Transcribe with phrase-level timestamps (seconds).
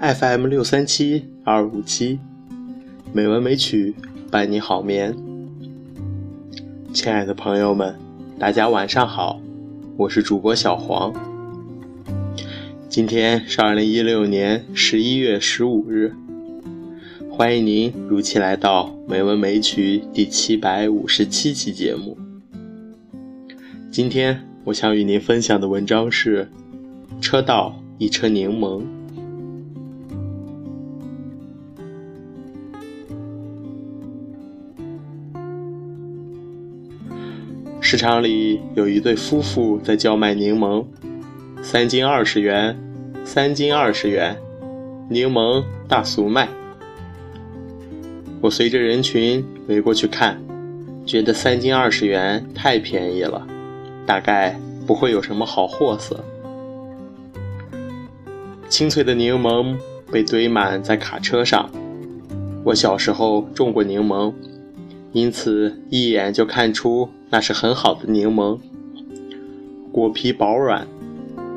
[0.00, 2.18] fm 六三七二五七
[3.12, 3.94] 美文美曲
[4.30, 5.14] 伴你好眠。
[6.94, 7.94] 亲爱的朋友们
[8.38, 9.40] 大家晚上好
[9.96, 11.12] 我是主播小黄。
[12.88, 16.14] 今天是二零一六年十一月十五日
[17.38, 22.18] 欢迎您如期来到《美文美曲》第七百五十七期节目。
[23.92, 26.50] 今天我想与您分享的文章是
[27.22, 28.82] 《车道一车柠檬》。
[37.80, 40.84] 市场里有一对夫妇在叫卖柠檬，
[41.62, 42.76] 三斤二十元，
[43.24, 44.36] 三斤二十元，
[45.08, 46.48] 柠檬大俗卖。
[48.40, 50.40] 我随着人群围过去看，
[51.04, 53.46] 觉得三斤二十元太便宜了，
[54.06, 56.24] 大概不会有什么好货色。
[58.68, 59.76] 清脆的柠檬
[60.12, 61.68] 被堆满在卡车上。
[62.64, 64.32] 我小时候种过柠檬，
[65.12, 67.08] 因此一眼就看出。
[67.30, 68.58] 那是很好的柠檬，
[69.92, 70.86] 果皮薄软，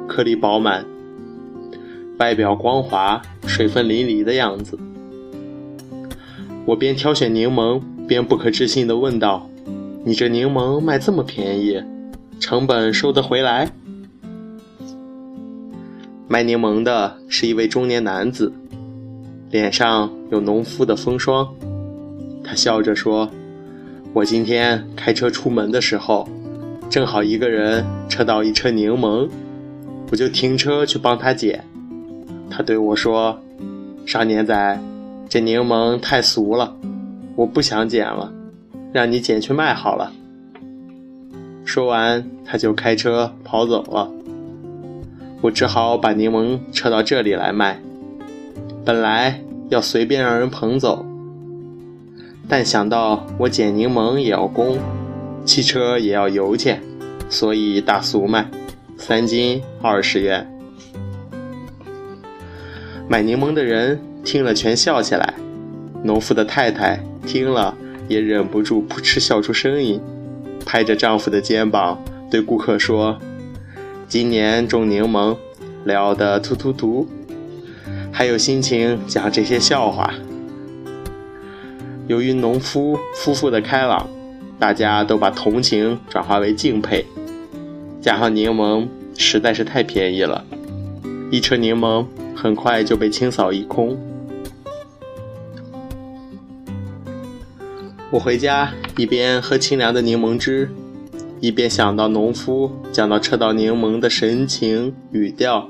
[0.07, 0.85] 颗粒饱满，
[2.17, 4.77] 外表光滑，水分淋漓的样子。
[6.65, 9.49] 我边挑选柠檬，边不可置信地问道
[10.05, 11.81] ：“你这柠檬卖这么便宜，
[12.39, 13.69] 成本收得回来？”
[16.27, 18.53] 卖柠檬的是一位中年男子，
[19.49, 21.47] 脸上有农夫的风霜，
[22.43, 23.29] 他笑着说。
[24.13, 26.27] 我今天开车出门的时候，
[26.89, 29.27] 正好一个人车到一车柠檬，
[30.11, 31.63] 我就停车去帮他捡。
[32.49, 33.39] 他对我说
[34.05, 34.79] ：“少年仔，
[35.31, 36.75] 这柠檬太俗了，
[37.37, 38.29] 我不想捡了，
[38.91, 40.11] 让你捡去卖好了。”
[41.63, 44.11] 说完，他就开车跑走了。
[45.39, 47.79] 我只好把柠檬撤到这里来卖，
[48.83, 51.05] 本来要随便让人捧走。
[52.49, 54.77] 但想到我捡柠檬也要工，
[55.45, 56.83] 汽车也要油钱，
[57.29, 58.51] 所以大俗卖，
[58.97, 60.45] 三斤二十元。
[63.07, 65.33] 买柠檬的人听了全笑起来，
[66.03, 67.75] 农夫的太太听了
[68.07, 69.99] 也忍不住扑哧笑出声音，
[70.65, 73.17] 拍着丈夫的肩膀对顾客说
[74.07, 75.35] ：“今年种柠檬，
[75.85, 77.07] 聊得突突突，
[78.11, 80.13] 还有心情讲这些笑话。”
[82.07, 84.07] 由于农夫夫妇的开朗，
[84.59, 87.05] 大家都把同情转化为敬佩。
[88.01, 88.87] 加上柠檬
[89.17, 90.43] 实在是太便宜了，
[91.31, 92.05] 一车柠檬
[92.35, 93.97] 很快就被清扫一空。
[98.11, 100.69] 我回家一边喝清凉的柠檬汁，
[101.39, 105.69] 一边想到农夫讲到车到柠檬的神情语调，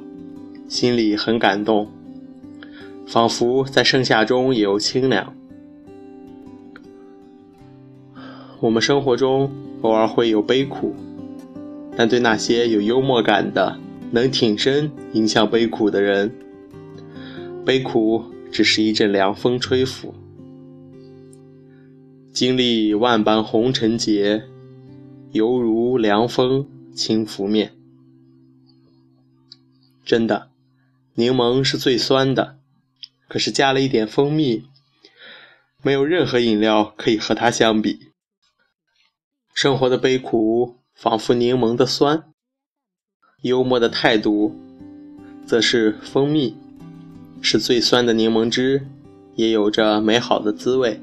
[0.68, 1.88] 心里很感动，
[3.06, 5.32] 仿佛在盛夏中也有清凉。
[8.60, 9.52] 我们生活中
[9.84, 10.96] 偶尔会有悲苦，
[11.96, 13.78] 但对那些有幽默感的、
[14.10, 16.32] 能挺身迎向悲苦的人，
[17.64, 20.12] 悲苦只是一阵凉风吹拂。
[22.34, 24.46] 经历万般红尘劫，
[25.34, 26.66] 犹如凉风
[26.96, 27.74] 轻拂面。
[30.06, 30.50] 真的，
[31.16, 32.58] 柠檬是最酸的，
[33.28, 34.64] 可是加了一点蜂蜜，
[35.84, 38.12] 没有任何饮料可以和它相比。
[39.54, 42.32] 生活的悲苦仿佛柠檬的酸，
[43.42, 44.56] 幽默的态度
[45.46, 46.56] 则是蜂蜜，
[47.42, 48.88] 是最酸的柠檬汁，
[49.36, 51.02] 也有着美好的滋味。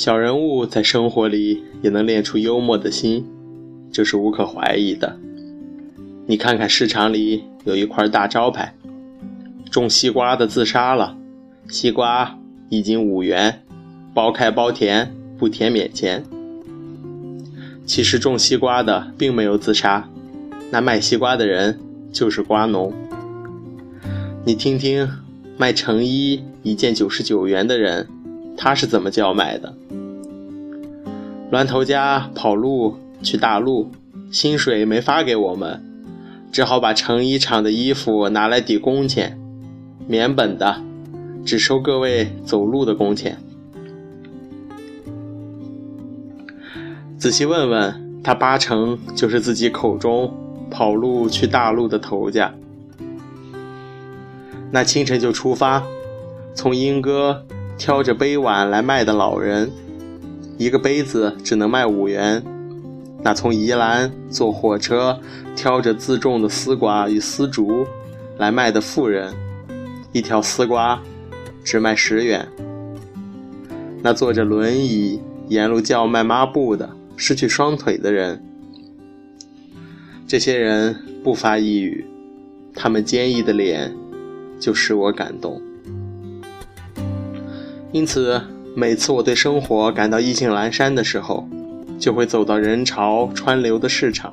[0.00, 3.22] 小人物在生活里也能练出幽默的心，
[3.92, 5.18] 这是无可怀疑的。
[6.26, 8.72] 你看看市场里有一块大招牌，
[9.70, 11.18] 种西瓜的自杀了，
[11.68, 12.38] 西瓜
[12.70, 13.62] 一斤五元，
[14.14, 15.14] 包开包甜。
[15.38, 16.24] 不甜免钱。
[17.84, 20.08] 其实种西瓜的并没有自杀，
[20.70, 21.78] 那卖西瓜的人
[22.10, 22.90] 就是瓜农。
[24.46, 25.06] 你听听，
[25.58, 28.08] 卖成衣一件九十九元的人，
[28.56, 29.74] 他是怎么叫卖的？
[31.50, 33.90] 峦头家跑路去大陆，
[34.30, 35.82] 薪水没发给我们，
[36.52, 39.36] 只好把成衣厂的衣服拿来抵工钱，
[40.06, 40.80] 免本的，
[41.44, 43.36] 只收各位走路的工钱。
[47.18, 50.32] 仔细问问他，八成就是自己口中
[50.70, 52.54] 跑路去大陆的头家。
[54.70, 55.82] 那清晨就出发，
[56.54, 57.44] 从莺歌
[57.76, 59.72] 挑着杯碗来卖的老人，
[60.60, 62.44] 一个杯子只能卖五元。
[63.22, 65.18] 那从宜兰坐火车
[65.56, 67.86] 挑着自种的丝瓜与丝竹
[68.36, 69.32] 来卖的富人，
[70.12, 71.00] 一条丝瓜
[71.64, 72.46] 只卖十元。
[74.02, 75.18] 那坐着轮椅
[75.48, 78.44] 沿路叫卖抹布的失去双腿的人，
[80.26, 82.04] 这些人不发一语，
[82.74, 83.96] 他们坚毅的脸
[84.58, 85.58] 就使我感动。
[87.92, 88.38] 因此，
[88.74, 91.48] 每次我对生活感到意兴阑珊的时候，
[91.98, 94.32] 就会走到人潮川流的市场，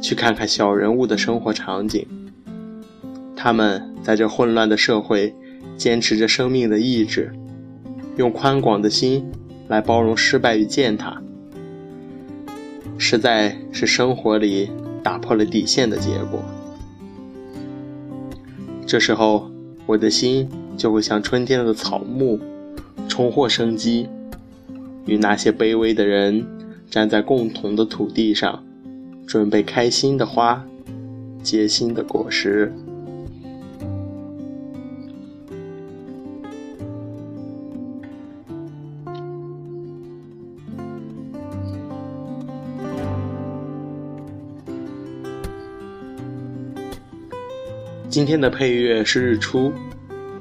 [0.00, 2.06] 去看看小人物的生活场景。
[3.34, 5.34] 他们在这混乱的社会，
[5.76, 7.32] 坚持着生命的意志。
[8.16, 9.24] 用宽广的心
[9.68, 11.22] 来包容失败与践踏，
[12.98, 14.70] 实在是生活里
[15.02, 16.42] 打破了底线的结果。
[18.86, 19.50] 这时候，
[19.86, 20.46] 我的心
[20.76, 22.38] 就会像春天的草木，
[23.10, 24.08] 重获生机，
[25.04, 26.46] 与那些卑微的人
[26.88, 28.64] 站在共同的土地上，
[29.26, 30.64] 准备开心的花，
[31.42, 32.72] 结新的果实。
[48.08, 49.72] 今天的配乐是日出，